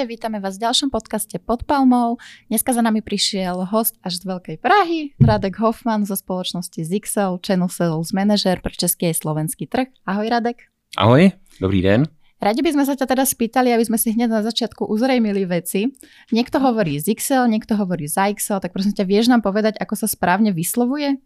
[0.00, 2.16] Ahojte, vítame vás v ďalšom podcaste Pod palmou.
[2.48, 7.68] Dneska za nami prišiel host až z Veľkej Prahy, Radek Hoffman zo spoločnosti Zixel, Channel
[7.68, 9.92] Sales Manager pre český a slovenský trh.
[10.08, 10.72] Ahoj Radek.
[10.96, 12.08] Ahoj, dobrý den.
[12.40, 15.92] Radi by sme sa ťa teda spýtali, aby sme si hneď na začiatku uzrejmili veci.
[16.32, 20.56] Niekto hovorí Zixel, niekto hovorí Zyxel, tak prosím ťa, vieš nám povedať, ako sa správne
[20.56, 21.20] vyslovuje?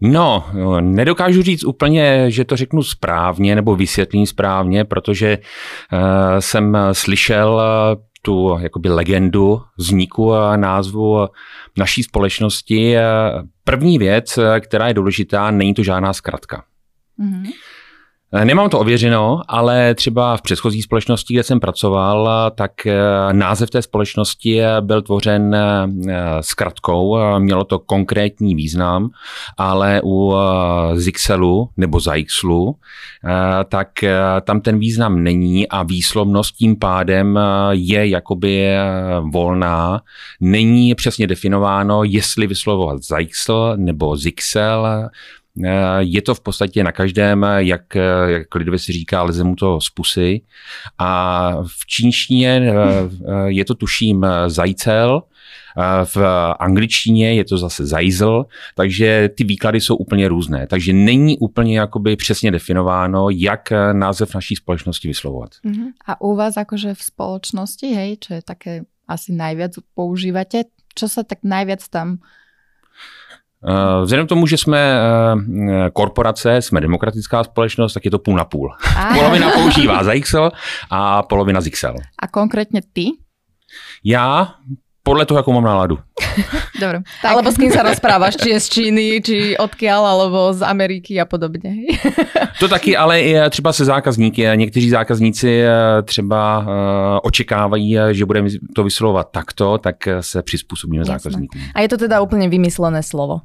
[0.00, 0.46] No,
[0.80, 5.98] nedokážu říct úplně, že to řeknu správně nebo vysvětlím správně, protože uh,
[6.38, 11.26] jsem slyšel uh, tu jakoby legendu vzniku a názvu
[11.78, 12.94] naší společnosti.
[13.64, 16.64] První věc, která je důležitá, není to žádná zkratka.
[17.20, 17.50] Mm-hmm.
[18.34, 22.98] Eh, nemám to ověřeno, ale třeba v předchozí společnosti, kde jsem pracoval, tak eh,
[23.32, 25.88] název té společnosti byl tvořen eh,
[26.40, 29.10] zkratkou, mělo to konkrétní význam,
[29.58, 30.34] ale u
[30.94, 32.76] Zixelu nebo Zaixlu,
[33.68, 33.88] tak
[34.44, 37.38] tam ten význam není a výslovnost tím pádem
[37.70, 38.74] je jakoby
[39.32, 40.00] volná.
[40.40, 45.08] Není přesně definováno, jestli vyslovovat Zaixel nebo Zixel, Eh,
[45.98, 47.94] je to v podstatě na každém, jak,
[48.26, 50.40] jak lidově si říká, leze mu to z pusy.
[50.98, 52.74] A v čínštině eh,
[53.46, 55.22] je to tuším zajcel,
[56.04, 56.16] v
[56.60, 60.66] angličtině je to zase zajzl, takže ty výklady jsou úplně různé.
[60.66, 65.50] Takže není úplně jakoby přesně definováno, jak název naší společnosti vyslovovat.
[65.64, 65.92] Uh-huh.
[66.06, 71.24] A u vás jakože v společnosti, hej, čo je také asi najviac používate, čo sa
[71.24, 72.20] tak najviac tam Eh,
[74.02, 78.44] vzhledem k tomu, že jsme eh, korporace, jsme demokratická společnost, tak je to půl na
[78.44, 78.74] půl.
[78.96, 79.14] A.
[79.14, 80.50] Polovina používá ZXL
[80.90, 81.94] a polovina ZXL.
[82.18, 83.04] A konkrétně ty?
[84.04, 84.48] Já
[85.02, 85.98] podle toho, jakou mám náladu.
[86.80, 87.02] Dobre.
[87.22, 87.32] Tak.
[87.32, 91.26] Alebo s kým sa rozprávaš, či je z Číny, či odkiaľ, alebo z Ameriky a
[91.26, 91.74] podobně.
[92.60, 94.46] to taky, ale i třeba se zákazníky.
[94.54, 96.66] Někteří zákazníci eh, třeba
[97.22, 101.60] očekávají, že budeme to vyslovovat takto, tak se přizpůsobíme zákazníkům.
[101.74, 103.40] A je to teda úplně vymyslené slovo?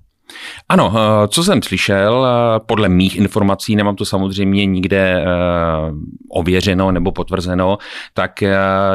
[0.69, 5.25] Ano, eh, co jsem slyšel, eh, podle mých informací, nemám to samozřejmě nikde eh,
[6.29, 7.77] ověřeno nebo potvrzeno,
[8.13, 8.43] tak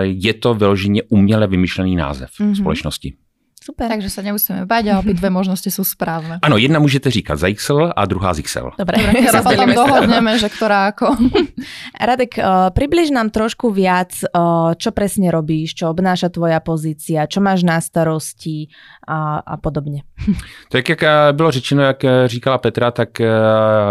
[0.03, 2.55] je to vyloženě uměle vymyšlený název mm-hmm.
[2.55, 3.15] společnosti.
[3.63, 3.89] Super.
[3.89, 6.39] Takže se nemusíme bát a obě dvě možnosti jsou správné.
[6.43, 8.71] Ano, jedna můžete říkat Zixel a druhá Zixel.
[8.79, 11.15] Dobre, Dobre sa potom dohodneme, že ktorá ako.
[12.09, 17.39] Radek, uh, približ nám trošku viac, uh, čo presne robíš, čo obnáša tvoja pozícia, čo
[17.39, 18.67] máš na starosti
[19.07, 20.03] a, a podobně.
[20.71, 23.09] Tak jak eh, bylo řečeno, jak říkala Petra, tak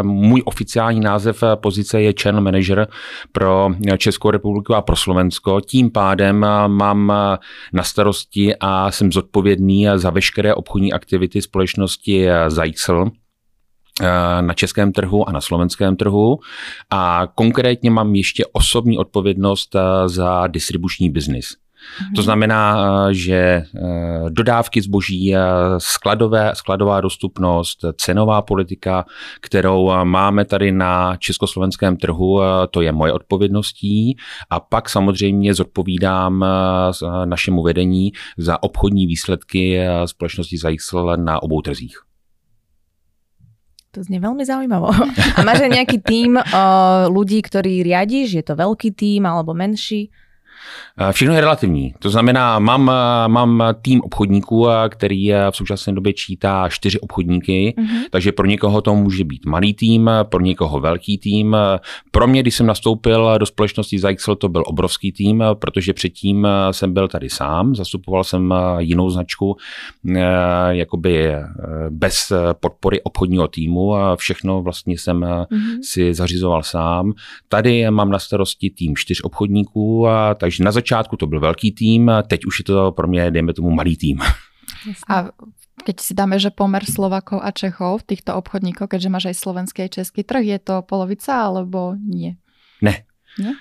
[0.01, 2.87] můj oficiální název pozice je Channel Manager
[3.31, 5.61] pro Českou republiku a pro Slovensko.
[5.61, 7.13] Tím pádem mám
[7.73, 13.11] na starosti a jsem zodpovědný zodpovědný za veškeré obchodní aktivity společnosti Zajcel
[14.01, 16.39] eh, na českém trhu a na slovenském trhu.
[16.89, 21.55] A konkrétně mám ještě osobní odpovědnost eh, za distribuční biznis.
[22.01, 22.15] Mhm.
[22.15, 23.65] To znamená, eh, že eh,
[24.29, 25.33] dodávky zboží,
[25.77, 29.05] skladové, skladová dostupnost, cenová politika,
[29.41, 34.17] kterou máme tady na československém trhu, eh, to je moje odpovědností.
[34.49, 36.45] A pak samozřejmě zodpovídám
[37.25, 41.97] našemu vedení za obchodní výsledky společnosti Zajxl na obou trzích.
[43.91, 44.87] To znie veľmi zaujímavo.
[45.35, 48.39] A máš aj nejaký tým uh, ľudí, ktorý riadiš?
[48.39, 50.07] Je to veľký tým alebo menší?
[50.97, 51.93] Eh, všechno je relativní.
[51.99, 57.73] To znamená, mám, eh, mám tým obchodníků, eh, který v současné době čítá čtyři obchodníky,
[57.77, 57.99] mm-hmm.
[58.11, 61.57] takže pro někoho to může být malý tým, pro někoho velký tým.
[62.11, 66.93] Pro mě, když jsem nastoupil do společnosti Zyxel, to byl obrovský tým, protože předtím jsem
[66.93, 69.57] byl tady sám, zastupoval jsem jinou značku,
[70.69, 71.33] jakoby
[71.89, 75.79] bez podpory obchodního týmu a všechno vlastně jsem mm-hmm.
[75.83, 77.13] si zařizoval sám.
[77.49, 82.11] Tady mám na starosti tým čtyř obchodníků, a takže na začátku to byl velký tým,
[82.27, 84.19] teď už je to pro mě, dejme tomu, malý tým.
[85.07, 85.31] A
[85.87, 89.87] keď si dáme, že pomer Slovakov a Čechov, týchto obchodníkov, keďže máš aj slovenský a
[89.87, 92.35] český trh, je to polovica alebo nie?
[92.83, 93.07] Ne,
[93.39, 93.51] ne?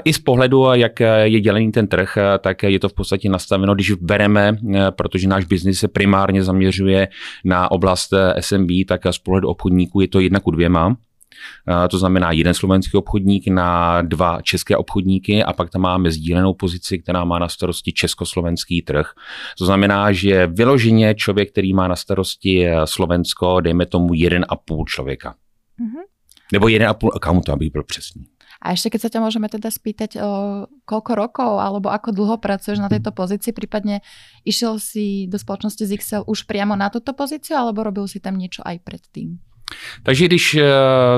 [0.00, 3.92] I z pohledu, jak je dělený ten trh, tak je to v podstatě nastaveno, když
[4.00, 4.56] bereme,
[4.90, 7.08] protože náš biznis se primárně zaměřuje
[7.44, 10.96] na oblast SMB, tak z pohledu obchodníků je to jedna ku dvěma.
[11.90, 16.98] To znamená jeden slovenský obchodník na dva české obchodníky a pak tam máme sdílenou pozici,
[16.98, 19.06] která má na starosti československý trh.
[19.58, 24.84] To znamená, že vyloženě člověk, který má na starosti Slovensko, dejme tomu jeden a půl
[24.84, 25.34] člověka.
[25.80, 26.02] Mm-hmm.
[26.52, 28.24] Nebo jeden a půl accountu, aby byl přesný.
[28.62, 30.30] A ešte keď sa ťa môžeme teda spýtať, o
[30.86, 34.06] koľko rokov alebo ako dlho pracuješ na tejto pozícii, prípadne
[34.46, 38.62] išiel si do spoločnosti ZXL už priamo na túto pozíciu alebo robil si tam niečo
[38.62, 39.42] aj predtým?
[40.02, 40.64] Takže když eh,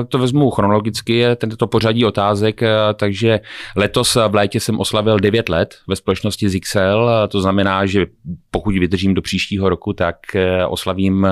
[0.07, 3.39] to vezmu chronologicky, tento pořadí otázek, eh, takže
[3.75, 8.05] letos v létě jsem oslavil 9 let ve společnosti ZXL, to znamená, že
[8.51, 11.27] pokud vydržím do příštího roku, tak eh, oslavím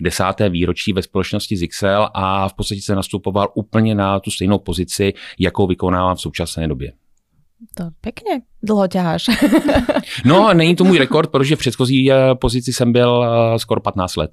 [0.00, 5.12] desáté výročí ve společnosti ZXL a v podstatě jsem nastupoval úplně na tu stejnou pozici,
[5.38, 6.92] jakou vykonávám v současné době.
[7.74, 9.26] To pěkně dlouho ťaháš.
[10.24, 13.24] no, není to můj rekord, protože v předchozí pozici jsem byl
[13.56, 14.30] skoro 15 let.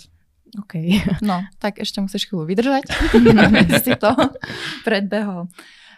[0.55, 0.73] OK.
[1.19, 2.87] No, tak ešte musíš chvíľu vydržať.
[3.85, 4.11] si to
[4.87, 5.51] predbehol.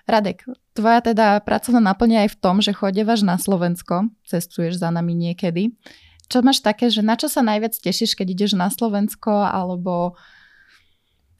[0.07, 5.11] Radek, tvoja teda pracovná naplňa aj v tom, že chodievaš na Slovensko, cestuješ za nami
[5.11, 5.75] niekedy.
[6.31, 10.15] Čo máš také, že na čo sa najviac tešíš, keď ideš na Slovensko, alebo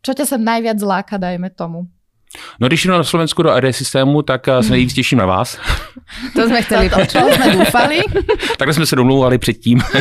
[0.04, 1.88] čo ťa sem najviac láka, dajme tomu?
[2.60, 5.60] No když jdu na Slovensku do AD systému, tak eh, se nejvíc těším na vás.
[6.36, 8.00] To jsme chtěli počuť, jsme doufali.
[8.58, 9.82] Takhle jsme se domlouvali předtím.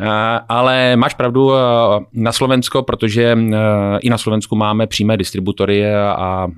[0.00, 1.58] Eh, ale máš pravdu eh,
[2.12, 3.38] na Slovensko, protože
[4.00, 6.48] i na Slovensku máme přímé distributory a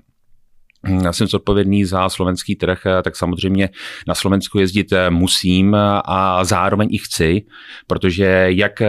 [1.03, 3.69] já jsem zodpovědný za slovenský trh, tak samozřejmě
[4.07, 7.43] na Slovensku jezdit musím a zároveň i chci,
[7.87, 8.83] protože jak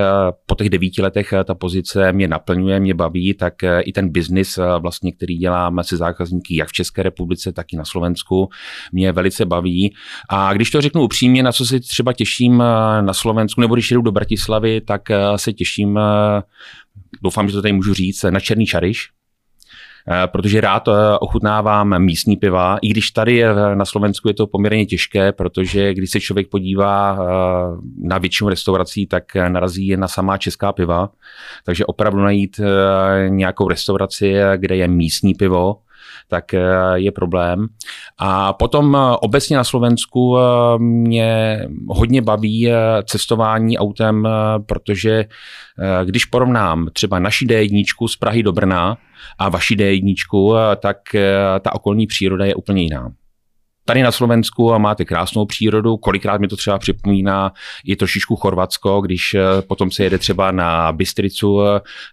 [0.45, 3.53] po těch devíti letech ta pozice mě naplňuje, mě baví, tak
[3.83, 7.86] i ten biznis, vlastně, který dělám se zákazníky jak v České republice, tak i na
[7.86, 8.50] Slovensku,
[8.91, 9.94] mě velice baví.
[10.30, 12.57] A když to řeknu upřímně, na co si třeba těším
[13.01, 15.01] na Slovensku, nebo když jdu do Bratislavy, tak
[15.36, 16.00] se těším
[17.24, 19.14] doufám, že to tady můžu říct, na Černý Šariš, Eh,
[20.25, 23.44] protože rád eh, ochutnávám místní piva, i když tady
[23.74, 27.28] na Slovensku je to poměrně těžké, protože když se člověk podívá eh,
[28.02, 31.10] na většinu restaurací, tak narazí na samá česká piva,
[31.66, 32.60] takže opravdu najít
[33.28, 35.78] nějakou restauraci, kde je místní pivo,
[36.27, 36.45] tak
[36.94, 37.68] je problém.
[38.18, 40.38] A potom obecně na Slovensku
[40.77, 42.72] mě hodně baví
[43.06, 44.27] cestování autem,
[44.66, 45.25] protože
[46.04, 48.98] když porovnám třeba naši D1 z Prahy do Brna,
[49.38, 53.12] a vaši D1, tak eh, ta okolní příroda je úplně jiná.
[53.88, 57.54] Tady na Slovensku máte krásnou přírodu, kolikrát mi to třeba připomíná
[57.86, 61.62] i trošičku Chorvatsko, když eh, potom se jede třeba na Bystricu,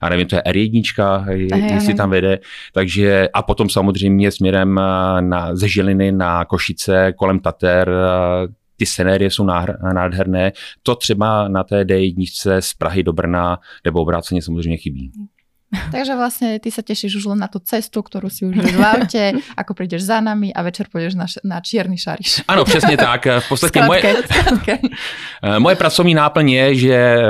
[0.01, 2.39] a nevím, to je R1, jestli tam vede,
[2.73, 7.91] takže a potom samozřejmě směrem eh, na, ze Žiliny na Košice, kolem Tater,
[8.77, 9.45] ty scenérie jsou
[9.95, 10.53] nádherné.
[10.83, 15.13] To třeba na té D1 z Prahy do Brna nebo obráceně samozřejmě chybí.
[15.73, 19.25] Takže vlastne ty sa tešíš už len na tú cestu, ktorú si už v aute,
[19.61, 22.45] ako prídeš za nami a večer pôjdeš na, na čierny šariš.
[22.49, 23.27] Ano, přesně tak.
[23.27, 24.03] V podstatě moje,
[25.59, 27.25] moje pracovní náplň je, že eh,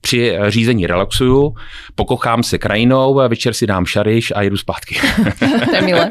[0.00, 1.54] při řízení relaxuju,
[1.94, 4.96] pokochám se krajinou, večer si dám šariš a jedu zpátky.
[5.70, 6.10] to je milé.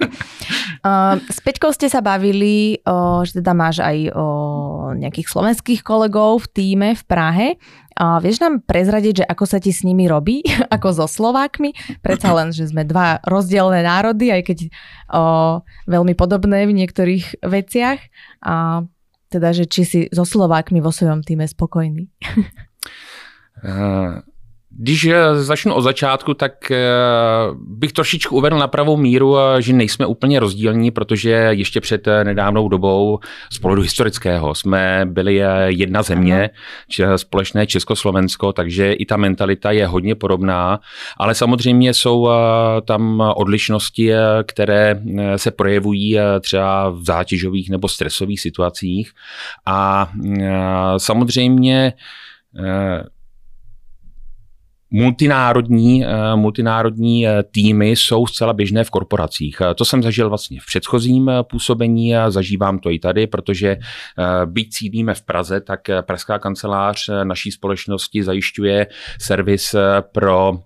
[0.86, 6.46] Uh, s Peťkou ste sa bavili, uh, že teda máš aj uh, nejakých slovenských kolegov
[6.46, 7.48] v týme v Prahe.
[8.00, 10.40] Uh, vieš nám prezradiť, že ako sa ti s nimi robí,
[10.76, 11.76] ako so Slovákmi?
[12.00, 14.58] Predsa len, že sme dva rozdielne národy, aj keď
[15.12, 15.60] uh,
[15.90, 18.00] veľmi podobné v niektorých veciach.
[18.46, 18.88] A uh,
[19.30, 22.10] teda, že či si so Slovákmi vo svojom týme spokojný.
[23.64, 24.20] Uh,
[24.72, 26.78] Když eh, začnu od začátku, tak eh,
[27.58, 32.70] bych trošičku uvedl na pravou míru, eh, že nejsme úplně rozdílní, protože ještě před nedávnou
[32.70, 33.20] dobou
[33.52, 36.50] z pohledu historického jsme byli jedna země,
[37.16, 40.80] společné Československo, takže i ta mentalita je hodně podobná,
[41.18, 42.30] ale samozřejmě jsou
[42.86, 44.12] tam odlišnosti,
[44.48, 45.02] které
[45.36, 49.12] se projevují třeba v zátěžových nebo stresových situacích.
[49.66, 50.12] A
[50.98, 51.94] samozřejmě
[54.92, 59.58] Multinárodní, eh, multinárodní eh, týmy jsou zcela běžné v korporacích.
[59.62, 63.78] Eh, to jsem zažil vlastně v předchozím působení a zažívám to i tady, protože
[64.46, 68.88] byť cílíme v Praze, tak Pražská kancelář naší společnosti zajišťuje
[69.22, 69.76] servis
[70.12, 70.60] pro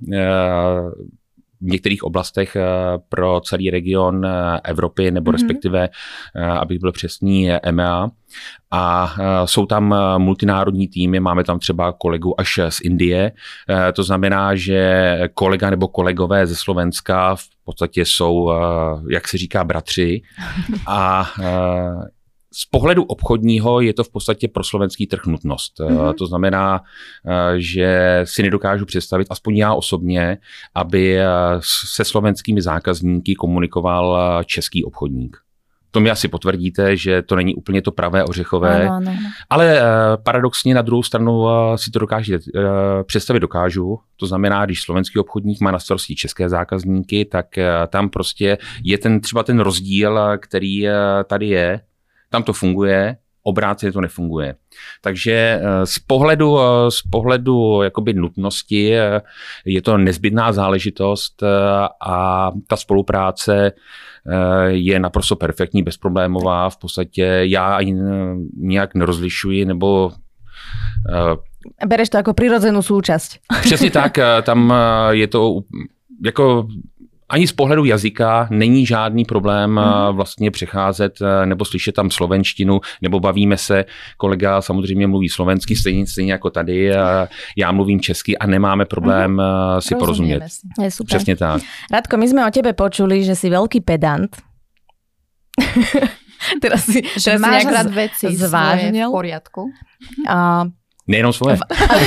[1.67, 2.57] některých oblastech
[3.09, 4.27] pro celý region
[4.63, 5.33] Evropy, nebo mm-hmm.
[5.33, 5.89] respektive,
[6.59, 8.09] abych byl přesný, EMEA
[8.71, 9.15] a.
[9.19, 13.31] E, jsou tam multinárodní týmy, máme tam třeba kolegu až z Indie,
[13.93, 18.51] to znamená, že kolega nebo kolegové ze Slovenska v podstatě jsou,
[19.09, 20.21] jak se říká, bratři.
[20.87, 21.31] A
[22.53, 25.73] z pohledu obchodního je to v podstatě pro slovenský trh nutnost.
[25.79, 26.13] Mm-hmm.
[26.13, 26.81] To znamená,
[27.57, 30.37] že si nedokážu představit, aspoň já osobně,
[30.75, 31.17] aby
[31.93, 35.37] se slovenskými zákazníky komunikoval český obchodník.
[35.91, 38.87] To mi asi potvrdíte, že to není úplně to pravé ořechové.
[38.87, 39.11] Ano, ano.
[39.49, 39.87] Ale uh,
[40.23, 42.39] paradoxně na druhou stranu uh, si to dokážu uh,
[43.03, 43.99] představit dokážu.
[44.15, 48.97] To znamená, když slovenský obchodník má na starosti české zákazníky, tak uh, tam prostě je
[48.97, 50.93] ten třeba ten rozdíl, který uh,
[51.27, 51.81] tady je.
[52.33, 54.55] Tam to funguje, obráceně to nefunguje.
[55.01, 56.57] Takže z pohledu,
[56.89, 58.93] z pohledu jakoby nutnosti
[59.65, 61.43] je to nezbytná záležitost
[62.05, 63.71] a ta spolupráce
[64.67, 66.69] je naprosto perfektní, bezproblémová.
[66.69, 67.95] V podstatě já ani
[68.57, 70.11] nějak nerozlišuji nebo
[71.87, 73.39] Bereš to jako přirozenou součást.
[73.61, 74.73] Přesně tak, tam
[75.09, 75.59] je to
[76.25, 76.67] jako
[77.29, 80.15] ani z pohledu jazyka není žádný problém mm.
[80.15, 83.85] vlastně přecházet nebo slyšet tam slovenštinu, nebo bavíme se,
[84.17, 86.91] kolega samozřejmě mluví slovensky, stejně, stejně jako tady,
[87.57, 89.41] já mluvím česky a nemáme problém mm.
[89.81, 90.43] si porozumět.
[90.47, 90.83] Si.
[90.83, 91.17] Je super.
[91.17, 91.61] Přesně tak.
[91.91, 94.37] Radko, my jsme o tebe počuli, že jsi velký pedant.
[96.61, 99.09] teraz si, že teraz máš rád veci zvážnil.
[99.09, 99.71] v poriadku.
[100.29, 100.65] A
[101.03, 101.59] Nejenom svoje.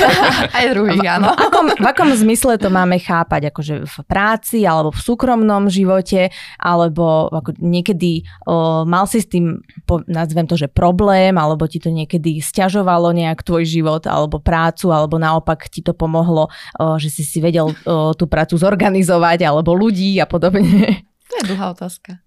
[0.56, 1.28] Aj druhých, áno.
[1.28, 3.52] V akom, v akom zmysle to máme chápať?
[3.52, 9.60] Akože v práci, alebo v súkromnom živote, alebo ako niekedy o, mal si s tým,
[9.84, 14.88] po, nazvem to, že problém, alebo ti to niekedy stiažovalo nejak tvoj život, alebo prácu,
[14.88, 16.48] alebo naopak ti to pomohlo,
[16.80, 21.04] o, že si si vedel o, tú prácu zorganizovať, alebo ľudí a podobne?
[21.28, 22.24] To je dlhá otázka.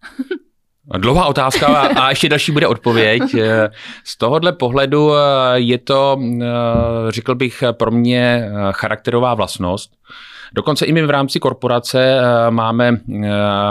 [0.97, 3.21] Dlouhá otázka a ještě další bude odpověď.
[4.03, 5.19] Z tohohle pohledu eh,
[5.53, 6.45] je to, eh,
[7.09, 9.91] řekl bych, pro mě eh, charakterová vlastnost.
[10.53, 12.19] Dokonce i my v rámci korporace
[12.49, 12.97] máme,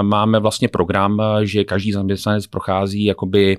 [0.03, 3.57] máme vlastně program, že každý zaměstnanec prochází jakoby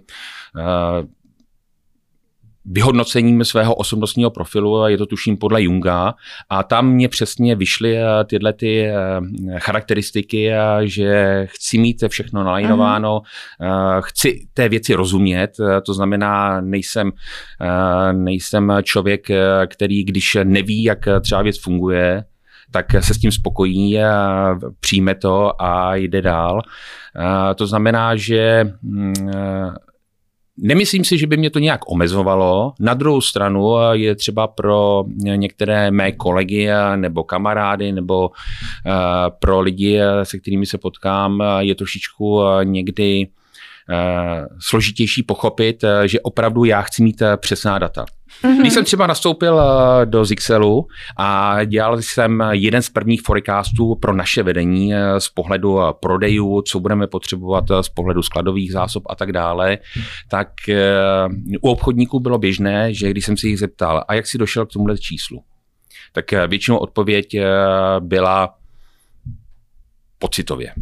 [2.69, 6.13] vyhodnocením svého osobnostního profilu, je to tuším podle Junga,
[6.49, 8.93] a tam mě přesně vyšly eh, tyhle ty eh,
[9.57, 13.21] charakteristiky, eh, že chci mít všechno nalajnováno,
[13.99, 17.11] chci té věci rozumět, to znamená, nejsem,
[18.11, 19.27] nejsem člověk,
[19.67, 22.23] který když neví, jak třeba věc funguje,
[22.71, 23.99] tak se s tím spokojí,
[24.79, 26.61] přijme to a jde dál.
[27.55, 29.13] To znamená, že mm,
[30.61, 32.73] Nemyslím si, že by mě to nějak omezovalo.
[32.79, 35.03] Na druhou stranu je třeba pro
[35.35, 38.31] některé mé kolegy nebo kamarády nebo
[39.39, 43.27] pro lidi, se kterými se potkám, je trošičku někdy
[44.59, 48.05] složitější pochopit, eh, že opravdu já chci mít eh, přesná data.
[48.43, 48.59] Mm-hmm.
[48.59, 49.61] Když jsem třeba nastoupil
[50.05, 56.61] do Zixelu a dělal jsem jeden z prvních forecastů pro naše vedení z pohledu prodejů,
[56.61, 59.77] co budeme potřebovat z pohledu skladových zásob a tak dále,
[60.27, 60.47] tak
[61.61, 64.73] u obchodníků bylo běžné, že když jsem si jich zeptal, a jak si došel k
[64.73, 65.43] tomuhle číslu,
[66.11, 67.37] tak většinou odpověď
[67.99, 68.55] byla
[70.19, 70.73] pocitově.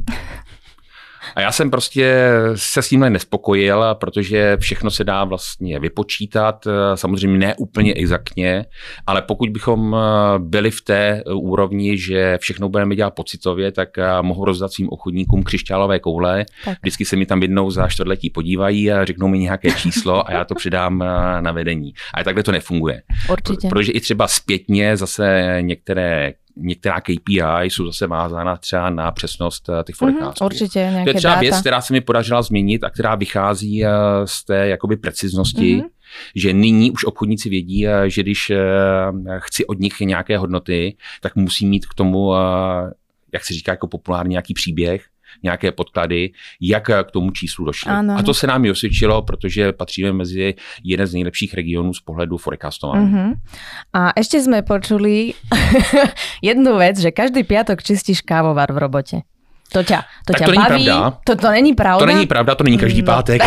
[1.36, 7.38] A já jsem prostě se s tímhle nespokojil, protože všechno se dá vlastně vypočítat, samozřejmě
[7.38, 8.66] ne úplně exaktně,
[9.08, 14.22] ale pokud bychom eh, byli v té úrovni, že všechno budeme dělat pocitově, tak eh,
[14.22, 16.46] mohu rozdat svým obchodníkům křišťálové koule.
[16.66, 16.78] Tak.
[16.82, 20.46] Vždycky se mi tam jednou za čtvrtletí podívají a řeknou mi nějaké číslo a já
[20.46, 21.94] to přidám eh, na vedení.
[22.14, 23.02] Ale takhle to nefunguje.
[23.32, 23.68] Určitě.
[23.68, 29.84] Protože i třeba zpětně zase některé některá KPI jsou zase vázána třeba na přesnost eh,
[29.84, 30.44] těch mhm, forecastů.
[30.44, 31.42] Mm-hmm, určitě, nějaké To je třeba data.
[31.42, 33.90] věc, která se mi podařila změnit a která vychází eh,
[34.26, 35.90] z té jakoby preciznosti, mm-hmm.
[36.36, 38.52] že nyní už obchodníci vědí, eh, že když
[39.38, 42.34] chci od nich nějaké hodnoty, tak musí mít k tomu,
[43.34, 45.06] jak se říká jako populárně, nějaký příběh,
[45.44, 47.92] nějaké podklady, jak k tomu číslu došli.
[47.92, 48.16] Ano.
[48.18, 50.54] A to se nám i osvědčilo, protože patříme mezi
[50.84, 53.14] jeden z nejlepších regionů z pohledu forecastování.
[53.14, 53.34] Uh-huh.
[53.94, 55.34] A ještě jsme počuli
[56.42, 59.22] jednu věc, že každý piatok čistíš kávovar v robotě.
[59.68, 60.72] To ťa, to tak ťa to baví.
[60.72, 61.20] Není pravda.
[61.24, 62.00] To, to není pravda?
[62.00, 63.06] To není pravda, to není každý no.
[63.06, 63.42] pátek.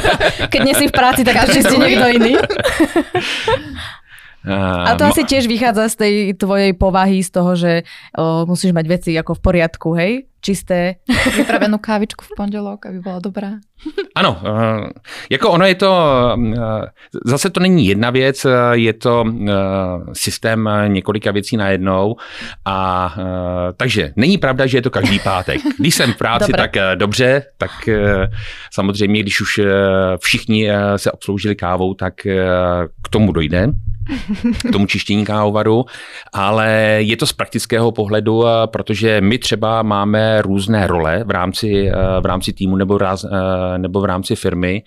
[0.54, 2.32] Keď nie si v práci, tak to čistí někdo jiný.
[4.52, 8.86] A to asi tiež vychádza z tej tvojej povahy, z toho, že o, musíš mať
[8.86, 10.28] veci ako v poriadku, hej?
[10.44, 11.00] Čisté.
[11.40, 13.56] Vypravenú kávičku v pondelok, aby bola dobrá.
[14.14, 14.86] Ano, uh,
[15.30, 15.90] jako ono je to,
[16.36, 16.84] uh,
[17.26, 19.24] zase to není jedna věc, uh, je to
[20.12, 22.16] systém několika věcí najednou
[22.64, 23.16] a
[23.76, 25.60] takže není pravda, že je to každý pátek.
[25.78, 26.68] Když jsem v práci, Dobre.
[26.68, 27.70] tak dobře, tak
[28.72, 29.60] samozřejmě, když už
[30.22, 32.14] všichni se obsloužili kávou, tak
[33.02, 33.68] k tomu dojde
[34.68, 35.84] k tomu čištění kávovaru,
[36.32, 42.26] ale je to z praktického pohledu, protože my třeba máme různé role v rámci, v
[42.26, 43.26] rámci týmu nebo, ráz,
[43.76, 44.82] nebo v rámci firmy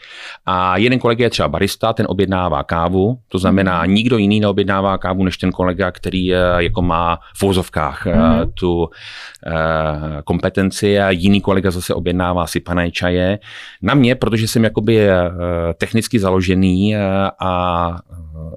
[0.46, 3.94] a jeden kolega je třeba barista, ten objednává kávu, to znamená mhm.
[3.94, 6.26] nikdo jiný neobjednává kávu než ten kolega, který
[6.58, 8.52] jako má v vozovkách mm-hmm.
[8.54, 8.90] tu
[10.24, 13.40] kompetenci a jiný kolega zase objednává sypané čaje.
[13.82, 15.08] Na mě, protože jsem jakoby
[15.78, 16.96] technicky založený
[17.40, 17.96] a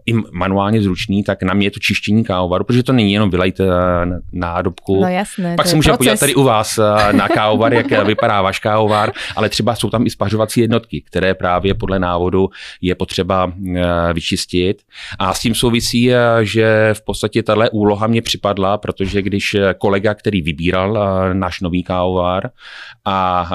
[0.07, 0.15] i
[0.51, 3.65] manuálně zručný, tak na mě je to čištění kávovaru, protože to není jenom vylejte
[4.33, 5.01] nádobku.
[5.01, 5.57] No jasné.
[5.57, 6.79] Pak se můžeme podívat tady u vás
[7.13, 11.75] na kávovar, jak vypadá váš kávovar, ale třeba jsou tam i spařovací jednotky, které právě
[11.75, 12.49] podle návodu
[12.81, 13.53] je potřeba
[14.13, 14.83] vyčistit.
[15.19, 16.11] A s tím souvisí,
[16.43, 20.99] že v podstatě tahle úloha mě připadla, protože když kolega, který vybíral
[21.33, 22.51] náš nový kávovar
[23.05, 23.51] a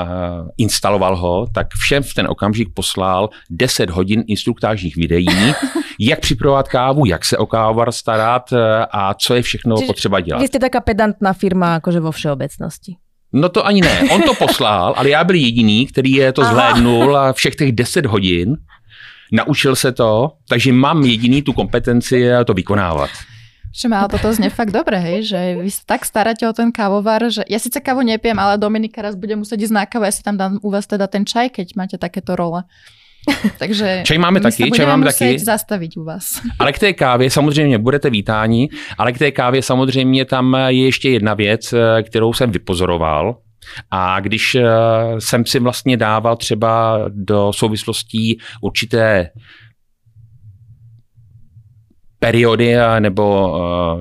[0.58, 5.54] instaloval ho, tak všem v ten okamžik poslal 10 hodin instruktážních videí,
[6.00, 10.20] jak připravovat kávu, jak se o kávovar starat eh, a co je všechno Čiže potřeba
[10.20, 10.42] dělat.
[10.42, 12.96] Vy jste taká pedantná firma, jakože vo všeobecnosti.
[13.34, 14.01] No to ani ne.
[14.12, 18.06] On to poslal, ale já byl jediný, který je to zhlédnul a všech těch 10
[18.06, 18.58] hodin
[19.32, 23.10] naučil se to, takže mám jediný tu kompetenci to vykonávat.
[23.75, 27.27] Že ale toto znie fakt dobre, hej, že vy sa tak staráte o ten kávovar,
[27.27, 30.24] že ja síce kávu nepiem, ale Dominika raz bude musieť ísť na kávu, ja si
[30.24, 32.63] tam dám u vás teda ten čaj, keď máte takéto role.
[33.58, 35.39] Takže čaj máme taky, čaj máme taky.
[35.39, 36.41] zastavit u vás.
[36.60, 41.10] Ale k té kávě samozřejmě budete vítáni, ale k té kávě samozřejmě tam je ještě
[41.10, 43.38] jedna věc, kterou jsem vypozoroval.
[43.91, 44.58] A když
[45.20, 49.29] jsem si vlastně dával třeba do souvislostí určité
[52.20, 53.26] periody nebo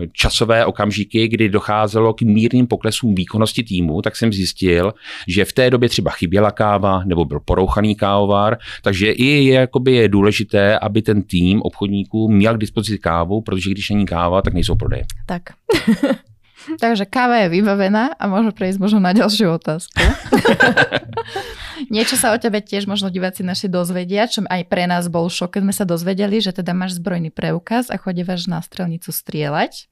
[0.02, 4.94] eh, časové okamžiky, kdy docházelo k mírným poklesům výkonnosti týmu, tak jsem zjistil,
[5.28, 9.92] že v té době třeba chyběla káva nebo byl porouchaný kávovar, takže i je, jakoby
[9.92, 14.54] je důležité, aby ten tým obchodníků měl k dispozici kávu, protože když není káva, tak
[14.54, 15.04] nejsou prodeje.
[15.26, 15.42] Tak.
[16.80, 20.00] Takže káva je vybavená a môžeme prejsť možno na ďalšiu otázku.
[21.90, 25.58] Niečo sa o tebe tiež možno diváci naši dozvedia, čo aj pre nás bol šok,
[25.58, 29.90] keď sme sa dozvedeli, že teda máš zbrojný preukaz a chodívaš na strelnicu strieľať.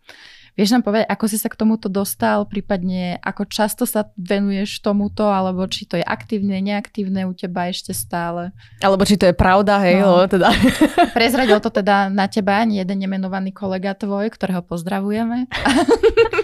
[0.52, 5.24] Vieš nám povedať, ako si sa k tomuto dostal, prípadne ako často sa venuješ tomuto,
[5.24, 8.52] alebo či to je aktívne, neaktívne u teba ešte stále?
[8.84, 10.28] Alebo či to je pravda, hej, no.
[10.28, 10.52] teda.
[11.16, 15.48] Prezradil to teda na teba ani jeden nemenovaný kolega tvoj, ktorého pozdravujeme.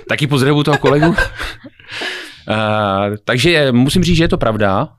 [0.08, 1.12] Taky pozdravuju toho kolegu.
[1.12, 4.96] Uh, takže musím říct, že je to pravda.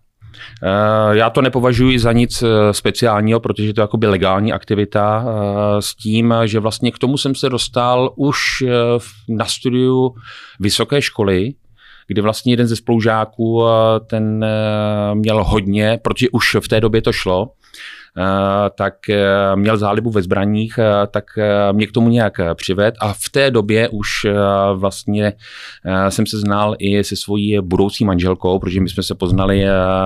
[0.63, 5.81] Eh, já to nepovažuji za nic eh, speciálního, protože to je jakoby legální aktivita eh,
[5.81, 8.39] s tím, že vlastně k tomu jsem se dostal už
[9.29, 10.15] na studiu
[10.59, 11.53] vysoké školy,
[12.07, 13.63] kdy vlastně jeden ze spolužáků
[14.07, 14.45] ten
[15.13, 17.51] měl hodně, protože už v té době to šlo,
[18.75, 21.25] tak eh, měl zálibu ve zbraních, eh, tak
[21.71, 24.09] mě k tomu nějak přived a v té době už
[24.73, 25.33] vlastně
[26.09, 29.65] jsem se znal i se svojí budoucí manželkou, protože my jsme se poznali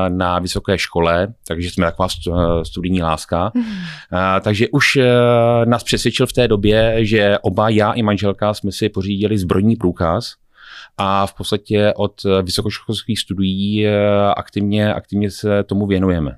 [0.10, 2.08] na vysoké škole, takže jsme taková
[2.64, 3.52] studijní láska.
[3.56, 3.64] Mm.
[4.42, 4.98] Takže už
[5.66, 10.34] nás přesvědčil v té době, že oba, já i manželka, jsme si pořídili zbrojní průkaz,
[10.98, 13.88] a v podstatě od vysokoškolských studií
[14.36, 16.38] aktivně, aktivně se tomu věnujeme.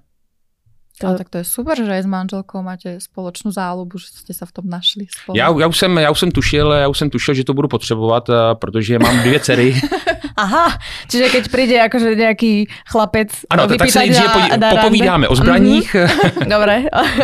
[1.01, 1.07] To...
[1.07, 4.47] Ale tak to je super, že aj s manželkou máte spoločnú záľubu, že ste sa
[4.47, 5.35] v tom našli spolu.
[5.35, 7.67] Já, já, už jsem, já už jsem tušil, já už jsem tušil, že to budu
[7.67, 9.75] potřebovat, protože mám dvě dcery.
[10.35, 10.67] Aha,
[11.07, 15.95] čiže keď príde akože nejaký chlapec Ano, tak sa nejdříve po, popovídáme o zbraních.
[15.95, 16.47] Mm-hmm.
[16.53, 16.75] Dobre,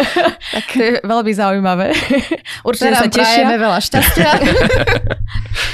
[0.56, 1.92] tak to je veľmi zaujímavé.
[2.64, 4.32] Určite sa tešíme veľa šťastia.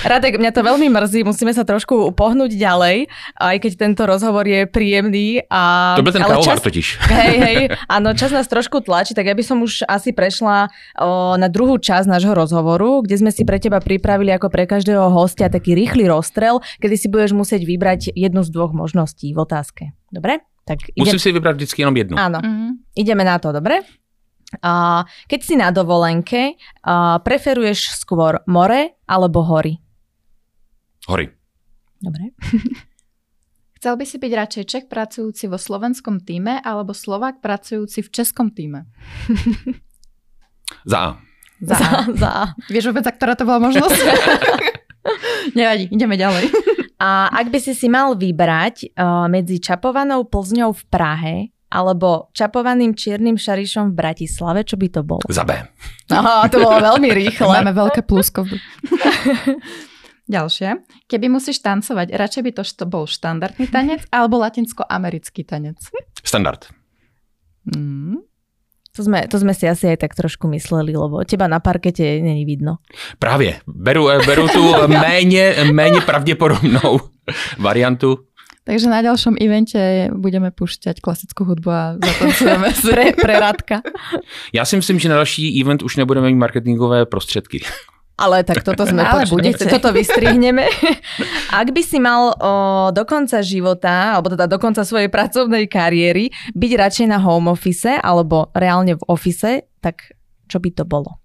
[0.10, 3.06] Radek, mňa to veľmi mrzí, musíme sa trošku pohnúť ďalej,
[3.38, 5.46] aj keď tento rozhovor je príjemný.
[5.54, 5.94] A...
[5.94, 6.58] To byl ten čas...
[6.58, 6.88] totiž.
[7.06, 7.58] Hej, hej,
[7.88, 10.68] Áno, čas nás trošku tlačí, tak ja by som už asi prešla
[11.00, 15.08] o, na druhú časť nášho rozhovoru, kde sme si pre teba pripravili ako pre každého
[15.08, 19.84] hostia taký rýchly rozstrel, kedy si budeš musieť vybrať jednu z dvoch možností v otázke.
[20.12, 20.44] Dobre?
[20.68, 21.08] Tak ide...
[21.08, 22.16] Musím si vybrať vždycky jenom jednu.
[22.20, 22.44] Áno.
[22.44, 22.72] Mm-hmm.
[23.00, 23.88] Ideme na to, dobre?
[24.64, 29.80] A keď si na dovolenke, a preferuješ skôr more alebo hory?
[31.08, 31.32] Hory.
[32.04, 32.36] Dobre.
[33.78, 38.50] Chcel by si byť radšej Čech pracujúci vo slovenskom týme alebo Slovák pracujúci v českom
[38.50, 38.90] týme?
[40.84, 41.10] Za A.
[41.62, 42.46] Za, za, za A.
[42.74, 43.98] Vieš vôbec, ktorá to bola možnosť?
[45.58, 46.50] Nevadí, ideme ďalej.
[46.98, 51.36] A ak by si si mal vybrať uh, medzi čapovanou Plzňou v Prahe
[51.70, 55.22] alebo čapovaným čiernym šarišom v Bratislave, čo by to bolo?
[55.30, 55.54] Za B.
[56.10, 57.62] Aha, to bolo veľmi rýchle.
[57.62, 58.48] Máme veľké plusko.
[60.28, 60.70] Ďalšie.
[61.08, 65.80] Keby musíš tancovať, radšej by to bol štandardný tanec alebo latinsko-americký tanec?
[66.24, 66.68] Standard.
[67.64, 68.28] Mm.
[68.98, 72.50] To sme, to sme si asi aj tak trošku mysleli, lebo teba na parkete není
[72.50, 72.82] vidno.
[73.20, 73.62] Právě.
[73.68, 77.00] Beru, eh, beru tu méně, méně pravděpodobnou
[77.58, 78.18] variantu.
[78.68, 82.84] Takže na ďalšom evente budeme pušťať klasickú hudbu a zatancujeme si.
[82.92, 83.80] pre, pre Radka.
[84.52, 87.64] Já si myslím, že na další event už nebudeme mít marketingové prostředky.
[88.18, 89.70] Ale tak toto sme Ale budete.
[89.78, 90.66] toto vystrihneme.
[91.62, 92.52] Ak by si mal o,
[92.90, 97.94] do konca života, alebo teda do konca svojej pracovnej kariéry byť radšej na home office
[98.02, 100.18] alebo reálne v office, tak
[100.50, 101.22] čo by to bolo?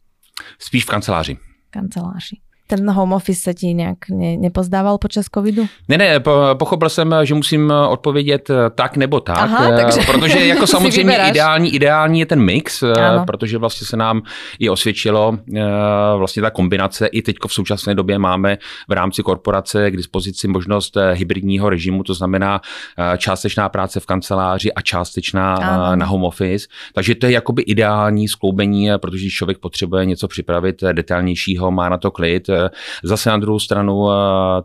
[0.61, 1.35] Spíš v kanceláři.
[1.73, 2.42] Kanceláři
[2.77, 5.67] ten home office se ti nějak ne, nepozdával počas covidu?
[5.89, 6.21] Ne, ne,
[6.55, 12.21] pochopil jsem, že musím odpovědět tak nebo tak, Aha, takže protože jako samozřejmě ideální, ideální
[12.21, 13.25] je ten mix, ano.
[13.27, 14.23] protože vlastně se nám
[14.59, 15.39] i osvědčilo
[16.17, 17.07] vlastně ta kombinace.
[17.07, 18.59] I teď v současné době máme
[18.89, 22.61] v rámci korporace k dispozici možnost hybridního režimu, to znamená
[23.19, 25.97] částečná práce v kanceláři a částečná ano.
[25.97, 26.67] na home office.
[26.95, 32.11] Takže to je jakoby ideální skloubení, protože člověk potřebuje něco připravit detailnějšího, má na to
[32.11, 32.51] klid,
[33.05, 34.15] Zase na druhou stranu eh,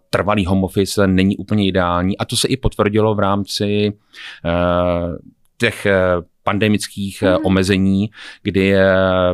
[0.09, 3.93] trvalý home office není úplně ideální a to se i potvrdilo v rámci
[4.45, 4.51] eh,
[5.57, 5.97] těch eh,
[6.43, 7.45] pandemických mm.
[7.45, 8.09] omezení,
[8.43, 8.75] kdy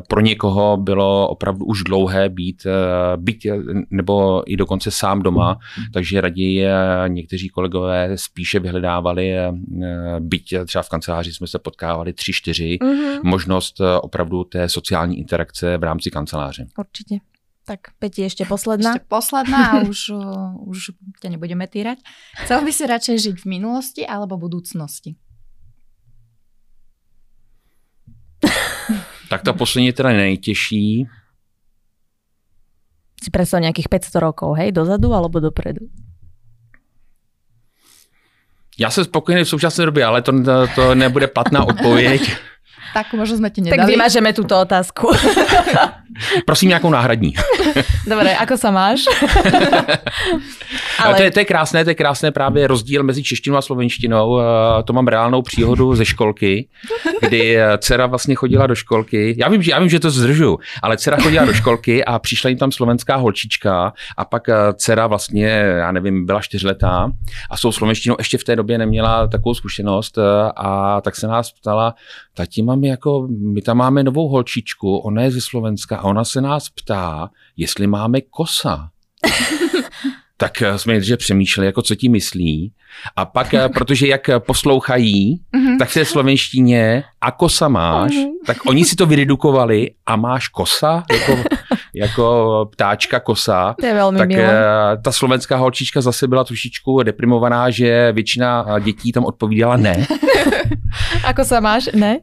[0.10, 2.68] pro někoho bylo opravdu už dlouhé být,
[3.16, 3.46] být
[3.90, 5.84] nebo i dokonce sám doma, mm.
[5.94, 6.66] takže raději
[7.08, 9.34] někteří kolegové spíše vyhledávali
[10.20, 13.30] byť třeba v kanceláři jsme se potkávali tři, čtyři, mm.
[13.30, 16.66] možnost opravdu té sociální interakce v rámci kanceláře.
[16.80, 17.20] Určitě.
[17.64, 19.00] Tak Peti, ešte posledná.
[19.00, 20.12] Ešte posledná a už,
[20.72, 20.92] už
[21.24, 22.04] ťa nebudeme týrať.
[22.44, 25.16] Chcel by si radšej žiť v minulosti alebo budúcnosti?
[29.30, 31.08] tak ta poslední je teda nejtěžší.
[33.24, 35.88] Si predstav nějakých 500 rokov, hej, dozadu alebo dopredu?
[38.80, 40.32] Já jsem spokojený v současné době, ale to,
[40.76, 42.22] to nebude platná odpověď.
[42.94, 43.78] tak možno jsme ti nedali.
[43.78, 45.12] Tak vymažeme tuto otázku.
[46.46, 47.34] Prosím nějakou náhradní.
[48.08, 49.08] Dobre, ako sa máš?
[51.04, 51.16] Ale...
[51.18, 54.40] To, je, to je krásné, to je krásné právě rozdíl mezi češtinou a slovenštinou.
[54.86, 56.68] To mám reálnou příhodu ze školky,
[57.22, 59.36] kdy dcera vlastně chodila do školky.
[59.38, 62.50] Já vím, že, já vím, že to zdržu, ale dcera chodila do školky a přišla
[62.50, 64.44] jim tam slovenská holčička a pak
[64.76, 67.12] dcera vlastně, já nevím, byla čtyřletá
[67.50, 70.18] a s tou slovenštinou ještě v té době neměla takovou zkušenost
[70.56, 71.96] a tak se nás ptala,
[72.34, 76.70] tati, jako my tam máme novou holčičku, ona je ze Slovenska a ona se nás
[76.70, 78.90] ptá, jestli máme kosa.
[80.38, 82.72] tak eh, jsme nejdříve přemýšleli, jako co ti myslí.
[83.16, 85.78] A pak, eh, protože jak poslouchají, mm-hmm.
[85.80, 88.32] tak v té slovenštině a kosa máš, mm-hmm.
[88.46, 91.44] tak oni si to vyredukovali a máš kosa, jako,
[91.96, 93.76] jako ptáčka kosa.
[93.80, 94.44] To je velmi tak milé.
[94.44, 100.08] Eh, ta slovenská holčička zase byla trošičku deprimovaná, že většina dětí tam odpovídala ne.
[101.30, 101.90] Ako sa máš?
[101.94, 102.20] Ne?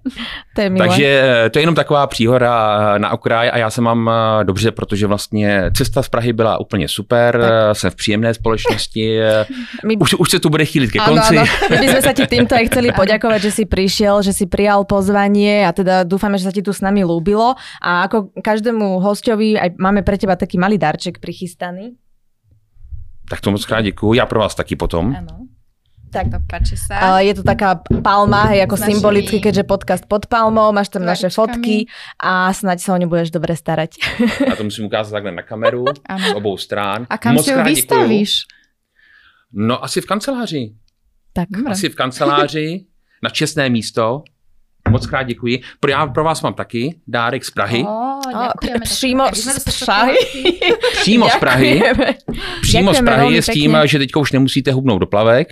[0.55, 0.89] To je milé.
[0.89, 1.09] Takže
[1.51, 2.51] to je jenom taková příhoda
[2.99, 4.11] na okraj a já se mám
[4.43, 7.77] dobře, protože vlastně cesta z Prahy byla úplně super, tak.
[7.77, 9.21] jsem v příjemné společnosti,
[9.85, 9.97] My...
[9.97, 11.37] už, už se tu bude chýliť ke konci.
[11.39, 11.69] Áno, áno.
[11.71, 14.85] My by sme sa ti týmto aj chceli poďakovať, že si prišiel, že si prijal
[14.85, 17.55] pozvanie a teda dúfame, že sa ti tu s nami lúbilo.
[17.81, 21.97] A ako každému hostovi aj máme pre teba taký malý darček prichystaný.
[23.31, 24.13] Tak to moc krát děkuju.
[24.13, 25.15] Já pro vás taky potom.
[25.19, 25.47] Ano.
[26.11, 27.23] Tak to páči sa.
[27.23, 31.87] Je to taká palma, hej, ako symbolicky, keďže podcast pod palmou, máš tam naše fotky
[32.19, 33.95] a snáď sa o ňu budeš dobre starať.
[34.51, 35.87] A to musím ukázat takhle na kameru,
[36.31, 37.07] z obou strán.
[37.07, 38.51] A kam Moc si ju vystavíš?
[39.55, 40.75] No asi v kanceláři.
[41.33, 41.49] Tak.
[41.67, 42.85] Asi v kanceláři,
[43.23, 44.23] na čestné místo.
[44.91, 45.63] Moc krát děkuji.
[45.81, 47.85] Pro, já pro vás mám taky dárek z Prahy.
[47.89, 48.51] Oh,
[48.83, 50.17] přímo z Prahy.
[51.01, 51.83] Přímo z Prahy.
[52.63, 55.49] Přímo z Prahy je s tím, že teďka už nemusíte hubnout do plavek.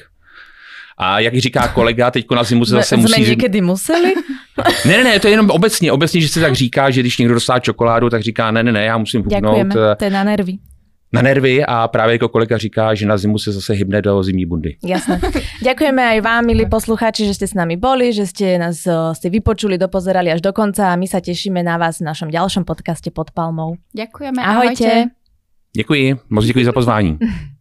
[0.98, 3.14] A jak říká kolega, teď na zimu se zase musí...
[3.14, 4.14] Jsme někdy museli?
[4.87, 7.34] ne, ne, ne, to je jenom obecně, obecně, že se tak říká, že když někdo
[7.34, 9.42] dostává čokoládu, tak říká, ne, ne, ne, já musím hubnout.
[9.42, 10.58] Děkujeme, to je na nervy
[11.12, 14.46] na nervy a právě jako kolega říká, že na zimu se zase hybne do zimní
[14.46, 14.76] bundy.
[14.84, 15.20] Jasné.
[15.64, 18.84] Ďakujeme aj vám, milí poslucháči, že ste s nami boli, že ste nás
[19.16, 22.68] ste vypočuli, dopozerali až do konca a my sa tešíme na vás v našom ďalšom
[22.68, 23.80] podcaste pod palmou.
[23.96, 24.40] Ďakujeme.
[24.44, 24.84] Ahojte.
[24.84, 25.11] Ahojte.
[25.76, 27.18] Děkuji, moc děkuji za pozvání.